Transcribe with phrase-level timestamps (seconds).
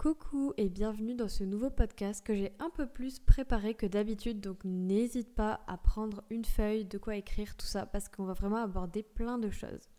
[0.00, 4.40] Coucou et bienvenue dans ce nouveau podcast que j'ai un peu plus préparé que d'habitude,
[4.40, 8.32] donc n'hésite pas à prendre une feuille, de quoi écrire, tout ça, parce qu'on va
[8.32, 9.90] vraiment aborder plein de choses.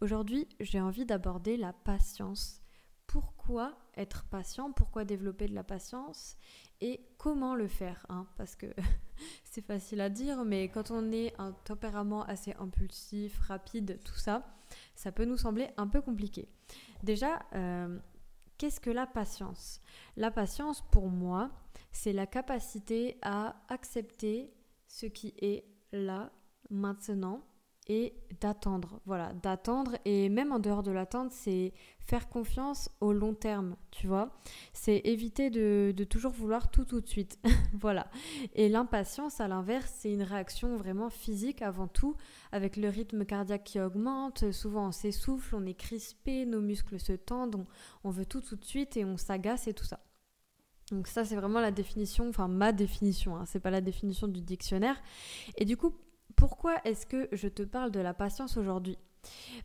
[0.00, 2.60] Aujourd'hui, j'ai envie d'aborder la patience.
[3.08, 4.70] Pourquoi être patient?
[4.70, 6.36] Pourquoi développer de la patience?
[6.80, 8.28] Et comment le faire hein?
[8.36, 8.66] Parce que
[9.42, 14.46] c'est facile à dire, mais quand on est un tempérament assez impulsif, rapide, tout ça,
[14.94, 16.48] ça peut nous sembler un peu compliqué.
[17.02, 17.98] Déjà, euh,
[18.64, 19.78] Qu'est-ce que la patience?
[20.16, 21.50] La patience, pour moi,
[21.92, 24.54] c'est la capacité à accepter
[24.88, 26.32] ce qui est là,
[26.70, 27.44] maintenant,
[27.86, 29.00] et d'attendre.
[29.06, 29.96] Voilà, d'attendre.
[30.04, 34.30] Et même en dehors de l'attente, c'est faire confiance au long terme, tu vois.
[34.72, 37.38] C'est éviter de, toujours vouloir tout tout de suite.
[37.74, 38.08] voilà.
[38.54, 42.16] Et l'impatience, à l'inverse, c'est une réaction vraiment physique avant tout,
[42.52, 44.50] avec le rythme cardiaque qui augmente.
[44.52, 47.66] Souvent, on s'essouffle, on est crispé, nos muscles se tendent, on,
[48.04, 50.00] on veut tout tout de suite et on s'agace et tout ça.
[50.90, 54.42] Donc ça, c'est vraiment la définition, enfin ma définition, hein, c'est pas la définition du
[54.42, 55.00] dictionnaire.
[55.56, 55.94] Et du coup,
[56.36, 58.98] pourquoi est-ce que je te parle de la patience aujourd'hui?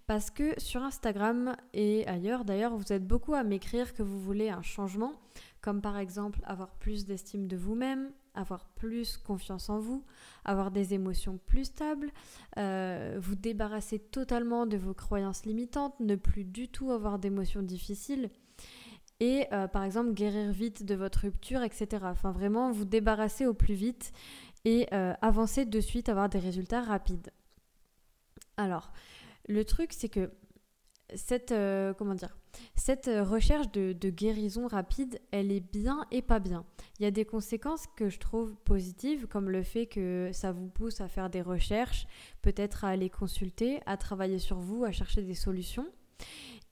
[0.08, 4.50] Parce que sur Instagram et ailleurs d'ailleurs, vous êtes beaucoup à m'écrire que vous voulez
[4.50, 5.14] un changement,
[5.62, 10.04] comme par exemple avoir plus d'estime de vous-même, avoir plus confiance en vous,
[10.46, 12.12] avoir des émotions plus stables,
[12.58, 18.30] euh, vous débarrasser totalement de vos croyances limitantes, ne plus du tout avoir d'émotions difficiles
[19.20, 21.88] et euh, par exemple guérir vite de votre rupture, etc.
[22.04, 24.14] Enfin vraiment vous débarrasser au plus vite
[24.66, 27.32] et euh, avancer de suite, avoir des résultats rapides.
[28.58, 28.92] Alors,
[29.48, 30.32] le truc, c'est que
[31.16, 32.38] cette, euh, comment dire,
[32.76, 36.66] cette recherche de, guérison rapide, elle est bien et pas bien.
[37.00, 40.68] Il y a des conséquences que je trouve positives, comme le fait que ça vous
[40.68, 42.08] pousse à faire des recherches,
[42.42, 45.88] peut-être à aller consulter, à travailler sur vous, à chercher des solutions.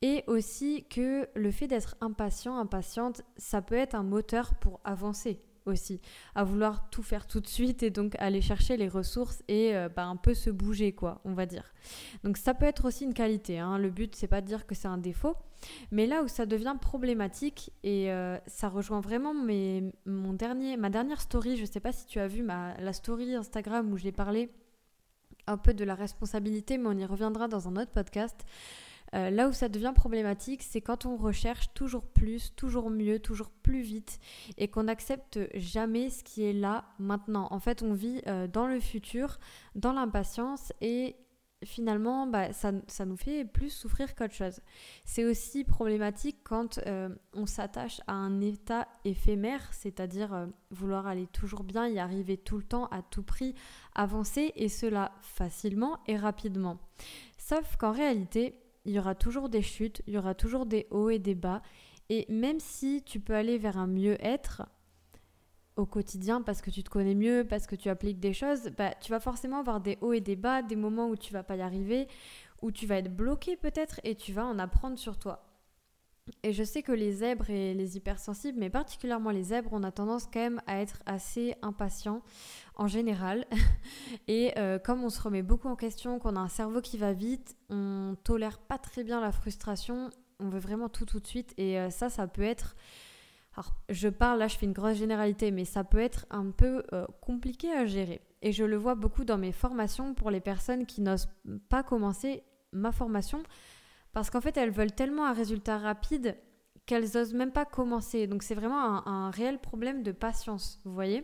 [0.02, 5.40] Et aussi que le fait d'être impatient, impatiente, ça peut être un moteur pour avancer
[5.68, 6.02] aussi,
[6.36, 9.90] à vouloir tout faire tout de suite et donc aller chercher les ressources et euh,
[9.90, 11.74] bah, un peu se bouger, quoi, on va dire.
[12.24, 13.78] Donc ça peut être aussi une qualité, hein.
[13.78, 15.36] le but c'est pas de dire que c'est un défaut,
[15.92, 20.90] mais là où ça devient problématique et euh, ça rejoint vraiment mes, mon dernier, ma
[20.90, 24.12] dernière story, je sais pas si tu as vu ma, la story Instagram où j'ai
[24.12, 24.50] parlé
[25.48, 28.46] un peu de la responsabilité, mais on y reviendra dans un autre podcast.
[29.16, 33.50] Euh, là où ça devient problématique, c'est quand on recherche toujours plus, toujours mieux, toujours
[33.50, 34.20] plus vite
[34.58, 37.48] et qu'on n'accepte jamais ce qui est là maintenant.
[37.52, 39.40] En fait, on vit euh, dans le futur,
[39.76, 41.16] dans l'impatience et
[41.64, 44.60] finalement, bah, ça, ça, nous fait plus souffrir qu'autre chose.
[45.06, 51.64] C'est aussi problématique quand euh, on s'attache à un état éphémère, c'est-à-dire vouloir aller toujours
[51.64, 53.56] bien, y arriver tout le temps, à tout prix,
[53.96, 56.78] avancer, et cela facilement et rapidement.
[57.40, 58.54] Sauf qu'en réalité,
[58.88, 61.62] il y aura toujours des chutes, il y aura toujours des hauts et des bas.
[62.10, 64.64] Et même si tu peux aller vers un mieux-être
[65.76, 68.94] au quotidien parce que tu te connais mieux, parce que tu appliques des choses, bah,
[69.02, 71.58] tu vas forcément avoir des hauts et des bas, des moments où tu vas pas
[71.58, 72.08] y arriver,
[72.62, 75.47] où tu vas être bloqué peut-être et tu vas en apprendre sur toi.
[76.44, 79.92] Et je sais que les zèbres et les hypersensibles, mais particulièrement les zèbres, on a
[79.92, 82.22] tendance quand même à être assez impatients
[82.76, 83.46] en général.
[84.28, 87.14] Et euh, comme on se remet beaucoup en question, qu'on a un cerveau qui va
[87.14, 91.54] vite, on tolère pas très bien la frustration, on veut vraiment tout tout de suite.
[91.58, 92.76] Et euh, ça, ça peut être...
[93.56, 96.84] Alors, je parle, là je fais une grosse généralité, mais ça peut être un peu
[96.94, 98.22] euh, compliqué à gérer.
[98.44, 101.30] Et je le vois beaucoup dans mes formations pour les personnes qui n'osent
[101.70, 103.42] pas commencer ma formation
[104.18, 106.36] parce qu'en fait, elles veulent tellement un résultat rapide
[106.88, 108.26] qu'elles n'osent même pas commencer.
[108.26, 111.24] Donc c'est vraiment un, réel problème de patience, vous voyez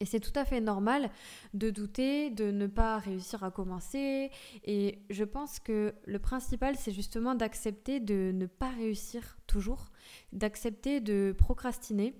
[0.00, 1.08] et c'est tout à fait normal
[1.54, 4.30] de douter, de ne pas réussir à commencer.
[4.64, 9.86] Et je pense que le principal, c'est justement d'accepter de ne pas réussir toujours,
[10.34, 12.14] d'accepter de procrastiner.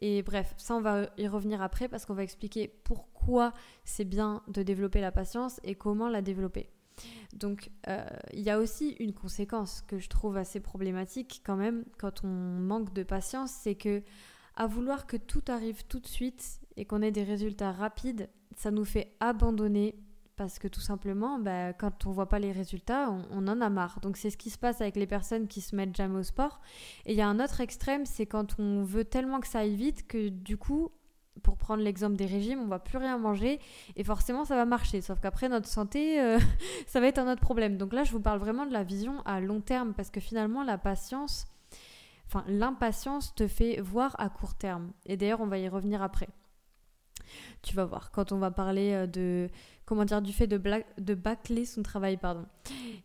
[0.00, 3.52] Et bref, ça, on va y revenir après parce qu'on va expliquer pourquoi
[3.84, 6.73] c'est bien de développer la patience et comment la développer.
[7.34, 11.84] Donc euh, il y a aussi une conséquence que je trouve assez problématique quand même
[11.98, 14.02] quand on manque de patience, c'est que
[14.56, 18.70] à vouloir que tout arrive tout de suite et qu'on ait des résultats rapides, ça
[18.70, 19.96] nous fait abandonner
[20.36, 23.70] parce que tout simplement, bah, quand on voit pas les résultats, on, on en a
[23.70, 24.00] marre.
[24.00, 26.60] Donc c'est ce qui se passe avec les personnes qui se mettent jamais au sport.
[27.06, 29.76] Et il y a un autre extrême, c'est quand on veut tellement que ça aille
[29.76, 30.90] vite que du coup,
[31.42, 33.60] pour prendre l'exemple des régimes, on va plus rien manger
[33.96, 35.00] et forcément ça va marcher.
[35.00, 36.38] Sauf qu'après notre santé, euh,
[36.86, 37.76] ça va être un autre problème.
[37.76, 40.62] Donc là, je vous parle vraiment de la vision à long terme parce que finalement,
[40.62, 41.46] la patience,
[42.26, 44.92] enfin l'impatience te fait voir à court terme.
[45.06, 46.28] Et d'ailleurs, on va y revenir après.
[47.62, 49.48] Tu vas voir, quand on va parler euh, de
[49.86, 52.46] comment dire, du fait de, bâcler son travail, pardon.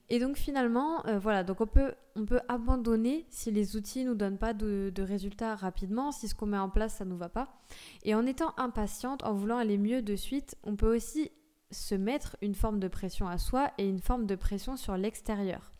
[0.09, 4.15] Et donc finalement, euh, voilà, donc on peut, on peut abandonner si les outils nous
[4.15, 7.29] donnent pas de, de résultats rapidement, si ce qu'on met en place ça nous va
[7.29, 7.59] pas.
[8.03, 11.31] Et en étant impatiente, en voulant aller mieux de suite, on peut aussi
[11.71, 15.71] se mettre une forme de pression à soi et une forme de pression sur l'extérieur.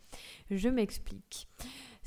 [0.50, 1.48] Je m'explique.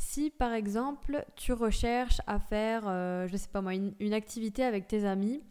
[0.06, 4.86] Si par exemple tu recherches à faire, euh, je sais pas moi, une, activité avec
[4.86, 5.42] tes amis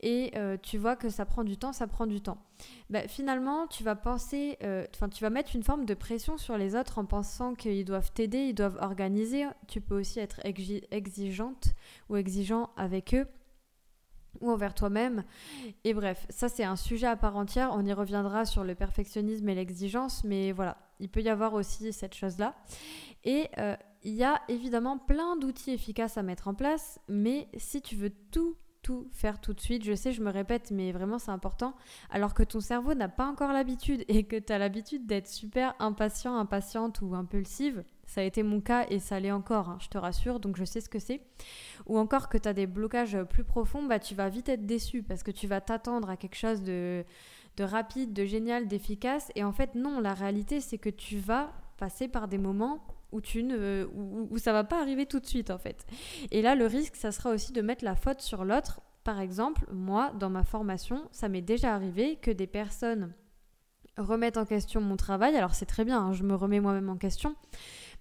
[0.00, 2.38] et euh, tu vois que ça prend du temps, ça prend du temps.
[2.90, 6.58] Ben, finalement, tu vas penser, euh, enfin tu vas mettre une forme de pression sur
[6.58, 9.46] les autres en pensant qu'ils doivent t'aider, ils doivent organiser.
[9.66, 11.72] Tu peux aussi être exigeante
[12.10, 13.26] ou exigeant avec eux
[14.40, 15.24] ou envers toi-même.
[15.84, 17.70] Et bref, ça c'est un sujet à part entière.
[17.72, 21.92] On y reviendra sur le perfectionnisme et l'exigence, mais voilà, il peut y avoir aussi
[21.92, 22.54] cette chose-là.
[23.24, 27.82] Et euh, il y a évidemment plein d'outils efficaces à mettre en place, mais si
[27.82, 29.84] tu veux tout tout faire tout de suite.
[29.84, 31.74] Je sais, je me répète, mais vraiment c'est important.
[32.10, 35.74] Alors que ton cerveau n'a pas encore l'habitude et que tu as l'habitude d'être super
[35.78, 39.88] impatient, impatiente ou impulsive, ça a été mon cas et ça l'est encore, hein, je
[39.88, 41.22] te rassure, donc je sais ce que c'est.
[41.86, 45.02] Ou encore que tu as des blocages plus profonds, bah, tu vas vite être déçu
[45.02, 47.04] parce que tu vas t'attendre à quelque chose de,
[47.56, 49.30] de rapide, de génial, d'efficace.
[49.34, 53.20] Et en fait, non, la réalité, c'est que tu vas passer par des moments où,
[53.20, 55.86] tu ne, où, où ça va pas arriver tout de suite, en fait.
[56.30, 58.80] Et là, le risque, ça sera aussi de mettre la faute sur l'autre.
[59.04, 63.12] Par exemple, moi, dans ma formation, ça m'est déjà arrivé que des personnes
[63.96, 65.36] remettent en question mon travail.
[65.36, 67.34] Alors c'est très bien, hein, je me remets moi-même en question,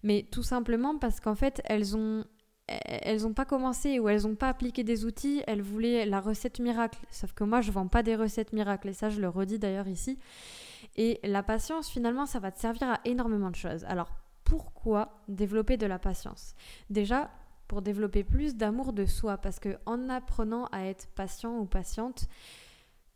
[0.04, 2.24] mais tout simplement parce qu'en fait, elles ont
[2.68, 6.60] elles n'ont pas commencé ou elles n'ont pas appliqué des outils, elles voulaient la recette
[6.60, 7.00] miracle.
[7.10, 9.90] Sauf que moi, je vends pas des recettes miracles, et ça, je le redis d'ailleurs
[9.90, 10.18] ici.
[10.96, 13.84] Et la patience, finalement, ça va te servir à énormément de choses.
[13.86, 14.10] Alors,
[14.52, 16.56] pourquoi développer de la patience?
[16.90, 17.32] Déjà,
[17.70, 22.28] pour développer plus d'amour de soi, parce que en apprenant à être patient ou patiente,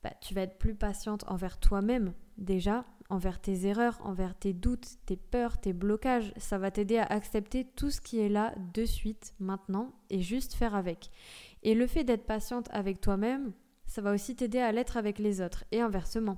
[0.02, 4.88] bah, tu vas être plus patiente envers toi-même déjà, envers tes erreurs, envers tes doutes,
[5.06, 6.32] tes peurs, tes blocages.
[6.38, 10.54] Ça va t'aider à accepter tout ce qui est là de suite, maintenant, et juste
[10.54, 11.12] faire avec.
[11.64, 13.52] Et le fait d'être patiente avec toi-même,
[13.88, 16.38] ça va aussi t'aider à l'être avec les autres, et inversement.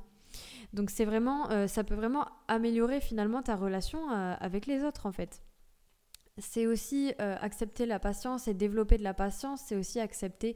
[0.74, 5.06] Donc c'est vraiment, euh, ça peut vraiment améliorer finalement ta relation euh, avec les autres
[5.06, 5.42] en fait.
[6.38, 10.56] C'est aussi euh, accepter la patience et développer de la patience, c'est aussi accepter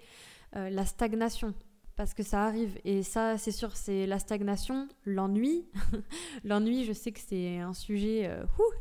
[0.54, 1.54] la stagnation
[1.96, 2.78] parce que ça arrive.
[2.84, 5.66] Et ça, c'est sûr, c'est la stagnation, l'ennui.
[6.44, 8.30] l'ennui, je sais que c'est un sujet...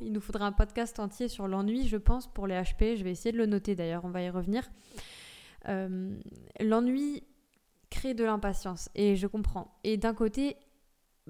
[0.00, 2.96] Il nous faudra un podcast entier sur l'ennui, je pense, pour les HP.
[2.96, 4.68] Je vais essayer de le noter d'ailleurs, on va y revenir.
[6.58, 7.22] L'ennui
[7.90, 9.78] crée de l'impatience, et je comprends.
[9.84, 10.56] Et d'un côté,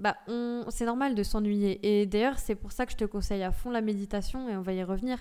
[0.01, 0.65] bah, on...
[0.69, 2.01] c'est normal de s'ennuyer.
[2.01, 4.61] Et d'ailleurs, c'est pour ça que je te conseille à fond la méditation, et on
[4.61, 5.19] va y revenir.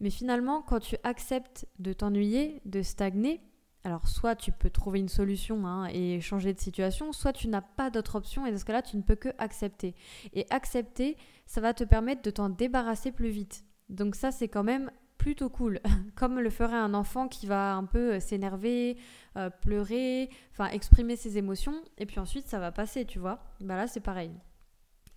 [0.00, 3.40] Mais finalement, quand tu acceptes de t'ennuyer, de stagner,
[3.84, 7.62] alors soit tu peux trouver une solution hein, et changer de situation, soit tu n'as
[7.62, 9.94] pas d'autre option et dans ce cas-là, tu ne peux que accepter.
[10.34, 13.64] Et accepter, ça va te permettre de t'en débarrasser plus vite.
[13.88, 14.90] Donc ça, c'est quand même
[15.20, 15.80] plutôt cool,
[16.16, 18.96] comme le ferait un enfant qui va un peu euh, s'énerver,
[19.36, 23.38] euh, pleurer, enfin exprimer ses émotions, et puis ensuite ça va passer, tu vois.
[23.60, 24.32] Bah là, c'est pareil.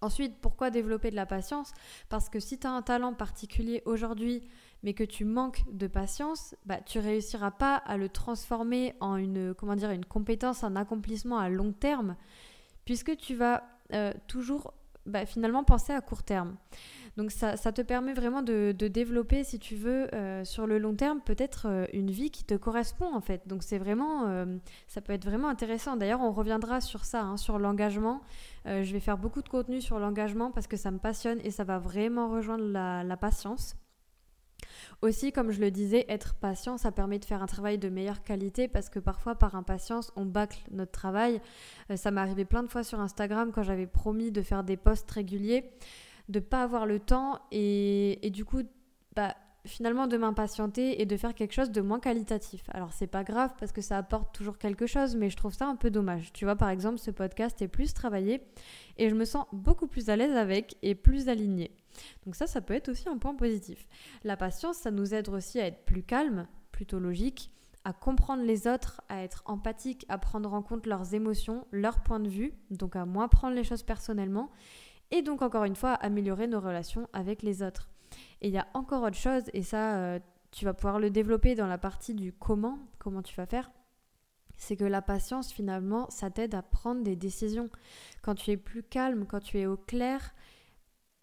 [0.02, 1.72] Ensuite, pourquoi développer de la patience?
[2.10, 4.44] Parce que si tu as un talent particulier aujourd'hui,
[4.84, 9.54] mais que tu manques de patience, bah, tu réussiras pas à le transformer en une,
[9.54, 12.18] comment dire, une compétence, un accomplissement à long terme,
[12.84, 13.64] puisque tu vas
[13.94, 14.74] euh, toujours
[15.06, 16.56] bah, finalement penser à court terme.
[17.16, 21.22] Donc ça, te permet vraiment de, développer, si tu veux, euh, sur le long terme,
[21.22, 23.48] peut-être euh, une vie qui te correspond en fait.
[23.48, 24.46] Donc c'est vraiment,
[24.88, 25.96] ça peut être vraiment intéressant.
[25.96, 28.22] D'ailleurs, on reviendra sur ça, hein, sur l'engagement.
[28.66, 31.64] je vais faire beaucoup de contenu sur l'engagement parce que ça me passionne et ça
[31.64, 33.76] va vraiment rejoindre la patience.
[35.04, 38.24] Aussi, comme je le disais, être patient, ça permet de faire un travail de meilleure
[38.24, 41.42] qualité parce que parfois, par impatience, on bâcle notre travail.
[41.92, 44.78] Euh, ça m'est arrivé plein de fois sur Instagram quand j'avais promis de faire des
[44.78, 45.70] posts réguliers,
[46.30, 48.62] de pas avoir le temps et, du coup,
[49.14, 52.64] bah, finalement de m'impatienter et de faire quelque chose de moins qualitatif.
[52.70, 55.68] Alors c'est pas grave parce que ça apporte toujours quelque chose, mais je trouve ça
[55.68, 56.32] un peu dommage.
[56.32, 58.42] Tu vois, par exemple, ce podcast est plus travaillé
[58.98, 61.72] et je me sens beaucoup plus à l'aise avec et plus alignée.
[62.26, 63.88] Donc ça, ça peut être aussi un point positif.
[64.24, 67.52] La patience, ça nous aide aussi à être plus calme, plutôt logique,
[67.86, 72.20] à comprendre les autres, à être empathique, à prendre en compte leurs émotions, leurs points
[72.20, 74.50] de vue, donc à moins prendre les choses personnellement,
[75.12, 77.90] et donc encore une fois à améliorer nos relations avec les autres.
[78.42, 80.20] Et il y a encore autre chose, et ça, euh,
[80.52, 83.72] tu vas pouvoir le développer dans la partie du comment, comment tu vas faire.
[84.58, 87.70] C'est que la patience, finalement, ça t'aide à prendre des décisions.
[88.22, 90.34] Quand tu es plus calme, quand tu es au clair,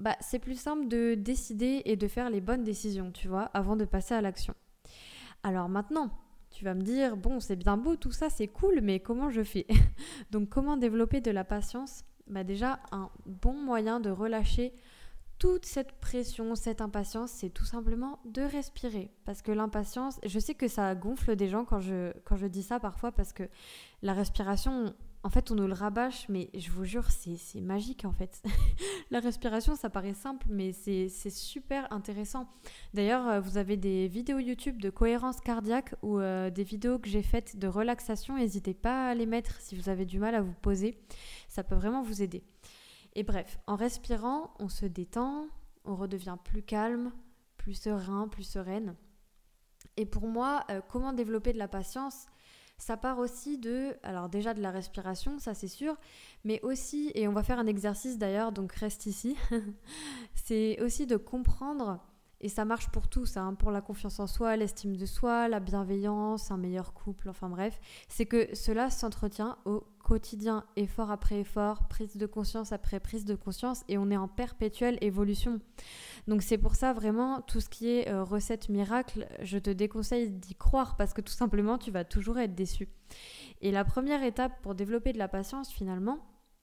[0.01, 3.77] bah, c'est plus simple de décider et de faire les bonnes décisions, tu vois, avant
[3.77, 4.55] de passer à l'action.
[5.43, 6.11] Alors maintenant,
[6.51, 9.43] tu vas me dire, bon, c'est bien beau, tout ça, c'est cool, mais comment je
[9.43, 9.67] fais?
[10.31, 12.05] Donc comment développer de la patience?
[12.27, 14.73] Bah déjà un bon moyen de relâcher
[15.39, 19.11] toute cette pression, cette impatience, c'est tout simplement de respirer.
[19.25, 22.63] Parce que l'impatience, je sais que ça gonfle des gens quand je, quand je dis
[22.63, 23.45] ça parfois, parce que
[24.03, 28.13] la respiration, en fait, on nous le rabâche, mais je vous jure, c'est magique en
[28.13, 28.43] fait.
[29.11, 32.49] la respiration, ça paraît simple, mais c'est super intéressant.
[32.95, 37.09] D'ailleurs, euh, vous avez des vidéos YouTube de cohérence cardiaque ou euh, des vidéos que
[37.09, 38.37] j'ai faites de relaxation.
[38.37, 40.99] N'hésitez pas à les mettre si vous avez du mal à vous poser.
[41.49, 42.43] Ça peut vraiment vous aider.
[43.15, 45.49] Et bref, en respirant, on se détend,
[45.85, 47.13] on redevient plus calme,
[47.59, 48.95] plus serein, plus sereine.
[49.99, 52.27] Et pour moi, euh, comment développer de la patience?
[52.81, 55.97] Ça part aussi de, alors déjà de la respiration, ça c'est sûr,
[56.45, 59.37] mais aussi, et on va faire un exercice d'ailleurs, donc reste ici,
[60.35, 62.01] c'est aussi de comprendre,
[62.41, 65.49] et ça marche pour tout, ça, hein, pour la confiance en soi, l'estime de soi,
[65.49, 71.41] la bienveillance, un meilleur couple, enfin bref, c'est que cela s'entretient au quotidien, effort après
[71.41, 75.61] effort, prise de conscience après prise de conscience, et on est en perpétuelle évolution.
[76.29, 80.31] Donc c'est pour ça vraiment tout ce qui est euh, recette miracle, je te déconseille
[80.31, 82.89] d'y croire parce que tout simplement tu vas toujours être déçu.
[83.61, 86.19] Et la première étape pour développer de la patience finalement,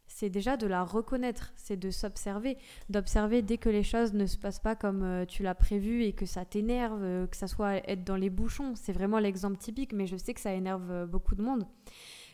[0.08, 2.58] c'est déjà de la reconnaître, c'est de s'observer,
[2.90, 6.14] d'observer dès que les choses ne se passent pas comme euh, tu l'as prévu et
[6.14, 8.74] que ça t'énerve, euh, que ça soit être dans les bouchons.
[8.76, 11.68] C'est vraiment l'exemple typique, mais je sais que ça énerve beaucoup de monde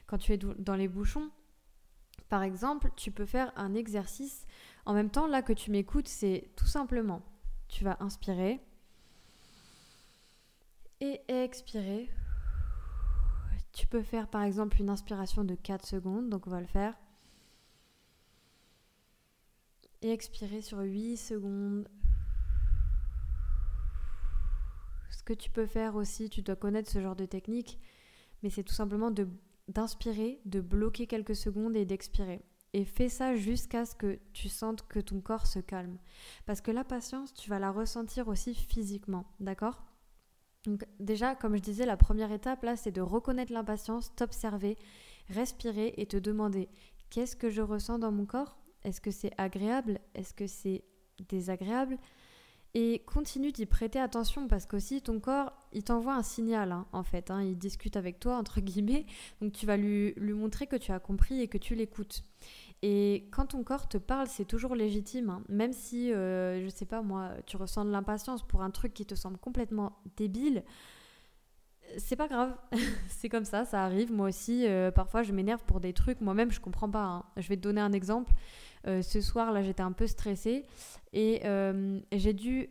[0.06, 1.32] quand tu es dans les bouchons,
[2.30, 4.46] par exemple, tu peux faire un exercice.
[4.86, 7.22] En même temps, là que tu m'écoutes, c'est tout simplement,
[7.68, 8.62] tu vas inspirer
[11.00, 12.10] et expirer.
[13.72, 16.94] Tu peux faire par exemple une inspiration de 4 secondes, donc on va le faire.
[20.04, 21.88] Et expirer sur 8 secondes.
[25.10, 27.80] Ce que tu peux faire aussi, tu dois connaître ce genre de technique,
[28.42, 29.12] mais c'est tout simplement
[29.70, 32.42] d'inspirer, de bloquer quelques secondes et d'expirer.
[32.74, 35.98] Et fais ça jusqu'à ce que tu sentes que ton corps se calme.
[36.46, 39.86] Parce que la patience, tu vas la ressentir aussi physiquement, d'accord?
[40.66, 44.76] Donc déjà, comme je disais, la première étape là, c'est de reconnaître l'impatience, t'observer,
[45.30, 46.68] respirer et te demander
[47.10, 48.58] qu'est-ce que je ressens dans mon corps?
[48.84, 50.00] Est-ce que c'est agréable?
[50.16, 50.84] Est-ce que c'est
[51.30, 51.98] désagréable?
[52.76, 57.04] Et continue d'y prêter attention parce qu'aussi ton corps, il t'envoie un signal hein, en
[57.04, 57.30] fait.
[57.30, 57.44] Hein.
[57.44, 59.06] il discute avec toi, entre guillemets.
[59.42, 62.24] Donc tu vas lui, lui montrer que tu as compris et que tu l'écoutes.
[62.82, 65.30] Et quand ton corps te parle, c'est toujours légitime.
[65.30, 65.44] Hein.
[65.50, 69.06] même si, euh, je sais pas moi, tu ressens de l'impatience pour un truc qui
[69.06, 70.64] te semble complètement débile.
[72.00, 72.58] C'est pas grave,
[73.10, 74.12] c'est comme ça, ça arrive.
[74.12, 77.32] Moi aussi, euh, parfois je m'énerve pour des trucs, moi-même je comprends pas.
[77.38, 78.34] Je vais te donner un exemple.
[78.88, 80.66] Euh, ce soir, là, j'étais un peu stressée
[81.14, 82.70] et euh, j'ai dû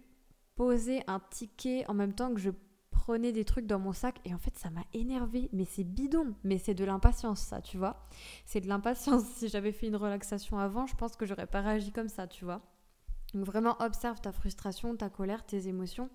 [0.54, 2.50] poser un ticket en même temps que je
[2.90, 6.34] prenais des trucs dans mon sac et en fait ça m'a énervé mais c'est bidon
[6.44, 8.06] mais c'est de l'impatience ça tu vois.
[8.44, 9.24] C'est de l'impatience.
[9.36, 12.44] Si j'avais fait une relaxation avant je pense que j'aurais pas réagi comme ça tu
[12.44, 12.60] vois.
[13.34, 16.10] Donc vraiment observe ta frustration ta colère tes émotions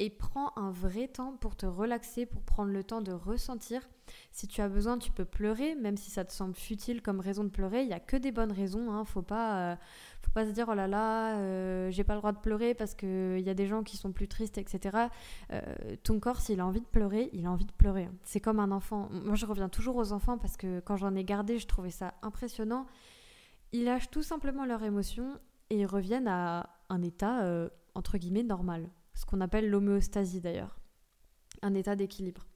[0.00, 3.88] et prends un vrai temps pour te relaxer, pour prendre le temps de ressentir.
[4.32, 7.44] Si tu as besoin, tu peux pleurer, même si ça te semble futile comme raison
[7.44, 7.82] de pleurer.
[7.82, 8.90] Il n'y a que des bonnes raisons.
[8.92, 9.04] Hein.
[9.04, 9.76] Faut pas, euh,
[10.20, 12.94] faut pas se dire oh là là, euh, j'ai pas le droit de pleurer parce
[12.94, 15.08] qu'il y a des gens qui sont plus tristes, etc.
[15.52, 15.62] Euh,
[16.02, 18.08] ton corps, s'il a envie de pleurer, il a envie de pleurer.
[18.24, 19.08] C'est comme un enfant.
[19.12, 22.14] Moi, je reviens toujours aux enfants parce que quand j'en ai gardé, je trouvais ça
[22.22, 22.86] impressionnant.
[23.72, 25.38] Ils lâchent tout simplement leurs émotions
[25.70, 27.48] et ils reviennent à un état
[27.94, 30.78] entre guillemets normal ce qu'on appelle l'homéostasie d'ailleurs,
[31.62, 32.46] un état d'équilibre.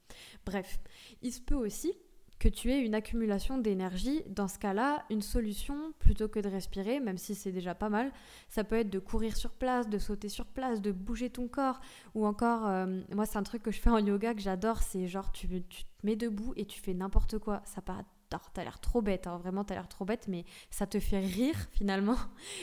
[0.45, 0.79] Bref,
[1.21, 1.93] il se peut aussi
[2.39, 4.23] que tu aies une accumulation d'énergie.
[4.27, 8.11] Dans ce cas-là, une solution, plutôt que de respirer, même si c'est déjà pas mal,
[8.47, 11.81] ça peut être de courir sur place, de sauter sur place, de bouger ton corps,
[12.15, 15.07] ou encore, euh, moi c'est un truc que je fais en yoga que j'adore, c'est
[15.07, 17.61] genre tu, tu, te mets debout et tu fais n'importe quoi.
[17.65, 18.05] Ça paraît
[18.53, 21.55] t'as l'air trop bête, hein, vraiment t'as l'air trop bête, mais ça te fait rire
[21.71, 22.17] finalement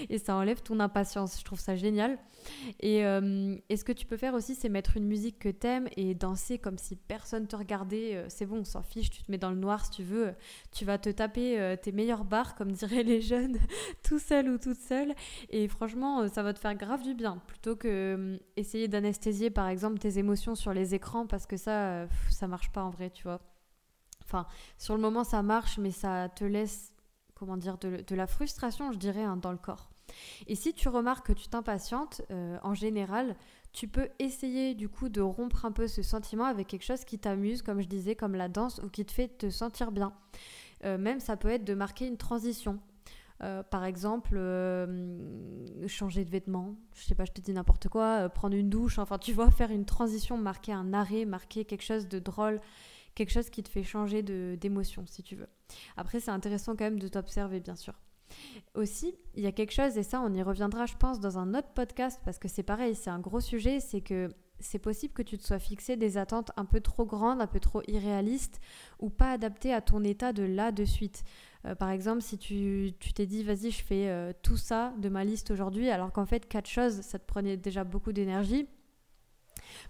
[0.09, 1.39] et ça enlève ton impatience.
[1.39, 2.19] Je trouve ça génial.
[2.85, 6.15] Euh, et, ce que tu peux faire aussi, c'est mettre une musique que t'aimes et
[6.15, 8.15] danser comme si personne te regardait.
[8.15, 10.35] Euh, c'est bon, on s'en fiche, tu te mets dans le noir si tu veux.
[10.73, 13.59] Tu vas te taper euh, tes meilleurs bars, comme diraient les jeunes,
[14.05, 15.15] tout seul ou toute seule.
[15.51, 19.99] Et franchement, ça va te faire grave du bien plutôt que essayer d'anesthésier par exemple
[19.99, 23.41] tes émotions sur les écrans parce que ça, ça marche pas en vrai, tu vois.
[24.27, 26.93] Enfin, sur le moment, ça marche, mais ça te laisse,
[27.35, 29.91] comment dire, de, la frustration, je dirais, hein, dans le corps.
[30.49, 33.37] Et si tu remarques que tu t'impatientes, euh, en général,
[33.73, 37.19] tu peux essayer du coup de rompre un peu ce sentiment avec quelque chose qui
[37.19, 40.13] t'amuse, comme je disais, comme la danse, ou qui te fait te sentir bien.
[40.85, 42.81] Euh, même ça peut être de marquer une transition.
[43.43, 44.41] Euh, par exemple,
[45.87, 49.19] changer de vêtements, je sais pas, je te dis n'importe quoi, prendre une douche, enfin
[49.19, 52.61] tu vois, faire une transition, marquer un arrêt, marquer quelque chose de drôle,
[53.17, 55.49] quelque chose qui te fait changer d'émotion, si tu veux.
[55.97, 57.95] Après, c'est intéressant quand même de t'observer, bien sûr.
[58.75, 61.55] Aussi, il y a quelque chose, et ça on y reviendra je pense dans un
[61.55, 65.23] autre podcast, parce que c'est pareil, c'est un gros sujet, c'est que c'est possible que
[65.23, 68.61] tu te sois fixé des attentes un peu trop grandes, un peu trop irréalistes,
[68.99, 71.25] ou pas adaptées à ton état de là de suite.
[71.67, 75.25] Euh, par exemple, si tu t'es dit, vas-y, je fais euh, tout ça de ma
[75.25, 78.67] liste aujourd'hui, alors qu'en fait, quatre choses, ça te prenait déjà beaucoup d'énergie,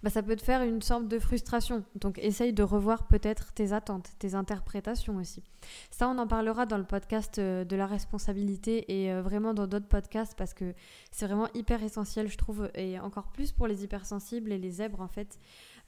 [0.02, 1.84] bah, ça peut te faire une sorte de frustration.
[1.94, 5.42] Donc essaye de revoir peut-être tes attentes, tes interprétations aussi.
[5.90, 9.66] Ça, on en parlera dans le podcast euh, de la responsabilité et euh, vraiment dans
[9.66, 10.74] d'autres podcasts parce que
[11.10, 15.00] c'est vraiment hyper essentiel, je trouve, et encore plus pour les hypersensibles et les zèbres
[15.00, 15.38] en fait,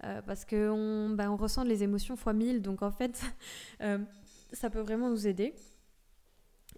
[0.04, 2.62] euh, parce qu'on bah, on ressent les émotions fois mille.
[2.62, 3.22] Donc en fait,
[4.52, 5.54] ça peut vraiment nous aider.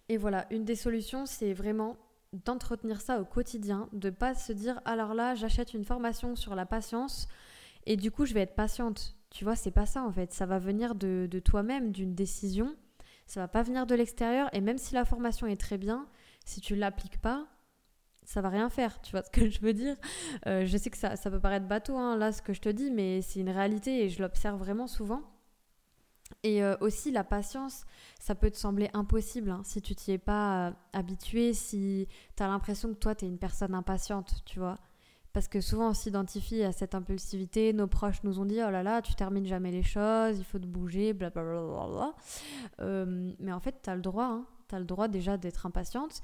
[0.08, 1.96] Et voilà, une des solutions, c'est vraiment
[2.32, 6.64] d'entretenir ça au quotidien, de pas se dire alors là j'achète une formation sur la
[6.64, 7.26] patience
[7.86, 9.16] et du coup je vais être patiente.
[9.30, 10.32] Tu vois, c'est pas ça en fait.
[10.32, 12.74] Ça va venir de, toi-même, d'une décision.
[13.26, 14.48] Ça va pas venir de l'extérieur.
[14.52, 16.08] Et même si la formation est très bien,
[16.44, 17.46] si tu l'appliques pas,
[18.24, 19.00] ça va rien faire.
[19.02, 19.96] Tu vois ce que je veux dire?
[20.46, 22.68] Euh, Je sais que ça, ça peut paraître bateau hein, là ce que je te
[22.68, 25.22] dis, mais c'est une réalité et je l'observe vraiment souvent.
[26.42, 27.84] Et euh, aussi la patience,
[28.18, 32.42] ça peut te sembler impossible hein, si tu t'y es pas euh, habitué, si tu
[32.42, 34.78] as l'impression que toi tu es une personne impatiente, tu vois.
[35.32, 38.82] Parce que souvent on s'identifie à cette impulsivité, nos proches nous ont dit oh là
[38.82, 42.14] là, tu termines jamais les choses, il faut te bouger, blablabla.
[42.80, 45.66] Euh, mais en fait, tu as le droit, hein, tu as le droit déjà d'être
[45.66, 46.22] impatiente.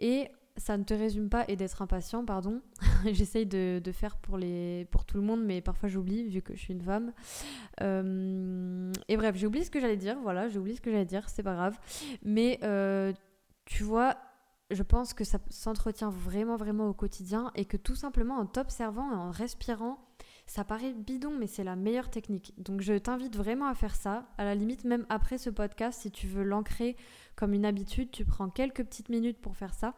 [0.00, 2.60] Et ça ne te résume pas et d'être impatient, pardon.
[3.06, 6.60] J'essaye de, faire pour, les, pour tout le monde, mais parfois j'oublie vu que je
[6.60, 7.12] suis une femme.
[7.80, 10.18] Euh, et bref, j'ai oublié ce que j'allais dire.
[10.22, 11.78] Voilà, j'ai oublié ce que j'allais dire, c'est pas grave.
[12.22, 13.12] Mais euh,
[13.64, 14.16] tu vois,
[14.70, 19.10] je pense que ça s'entretient vraiment, vraiment au quotidien et que tout simplement en t'observant
[19.12, 19.98] et en respirant,
[20.46, 22.54] ça paraît bidon, mais c'est la meilleure technique.
[22.58, 24.26] Donc je t'invite vraiment à faire ça.
[24.38, 26.96] À la limite, même après ce podcast, si tu veux l'ancrer
[27.36, 29.94] comme une habitude, tu prends quelques petites minutes pour faire ça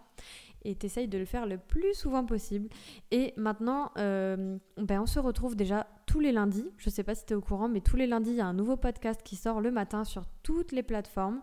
[0.63, 2.69] et t'essayes de le faire le plus souvent possible.
[3.11, 6.67] Et maintenant, euh, ben on se retrouve déjà tous les lundis.
[6.77, 8.47] Je sais pas si tu es au courant, mais tous les lundis, il y a
[8.47, 11.41] un nouveau podcast qui sort le matin sur toutes les plateformes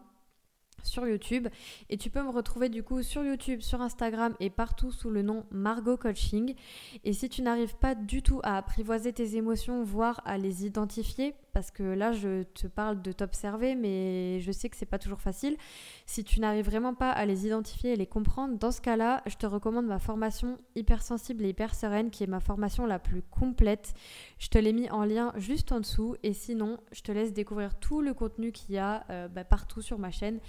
[0.84, 1.48] sur YouTube
[1.89, 5.22] et tu peux me retrouver du coup sur YouTube, sur Instagram et partout sous le
[5.22, 6.56] nom Margot Coaching.
[7.04, 11.34] Et si tu n'arrives pas du tout à apprivoiser tes émotions, voire à les identifier,
[11.58, 15.22] parce que là je te parle de t'observer, mais je sais que c'est pas toujours
[15.22, 15.58] facile.
[16.06, 19.38] Si tu n'arrives vraiment pas à les identifier et les comprendre, dans ce cas-là, je
[19.38, 23.96] te recommande ma formation hypersensible et hyper sereine, qui est ma formation la plus complète.
[24.38, 27.74] Je te l'ai mis en lien juste en dessous, et sinon, je te laisse découvrir
[27.80, 30.39] tout le contenu qu'il y a euh, bah, partout sur ma chaîne.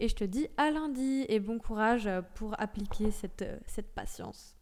[0.00, 4.57] Et je te dis à lundi et bon courage pour appliquer cette, cette patience.